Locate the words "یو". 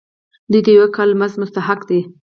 0.77-0.87